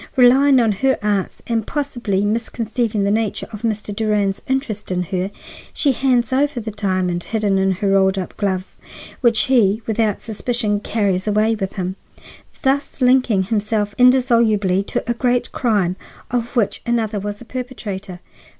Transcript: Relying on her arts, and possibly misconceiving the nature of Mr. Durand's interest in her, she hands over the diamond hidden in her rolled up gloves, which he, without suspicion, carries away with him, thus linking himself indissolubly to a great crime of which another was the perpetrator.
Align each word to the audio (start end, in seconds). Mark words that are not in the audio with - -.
Relying 0.15 0.59
on 0.59 0.71
her 0.71 0.97
arts, 1.03 1.43
and 1.45 1.67
possibly 1.67 2.25
misconceiving 2.25 3.03
the 3.03 3.11
nature 3.11 3.45
of 3.53 3.61
Mr. 3.61 3.95
Durand's 3.95 4.41
interest 4.47 4.91
in 4.91 5.03
her, 5.03 5.29
she 5.75 5.91
hands 5.91 6.33
over 6.33 6.59
the 6.59 6.71
diamond 6.71 7.25
hidden 7.25 7.59
in 7.59 7.69
her 7.73 7.89
rolled 7.89 8.17
up 8.17 8.35
gloves, 8.35 8.77
which 9.21 9.41
he, 9.41 9.83
without 9.85 10.19
suspicion, 10.23 10.79
carries 10.79 11.27
away 11.27 11.53
with 11.53 11.73
him, 11.73 11.97
thus 12.63 12.99
linking 12.99 13.43
himself 13.43 13.93
indissolubly 13.99 14.81
to 14.87 15.03
a 15.05 15.13
great 15.13 15.51
crime 15.51 15.95
of 16.31 16.55
which 16.55 16.81
another 16.87 17.19
was 17.19 17.35
the 17.37 17.45
perpetrator. 17.45 18.21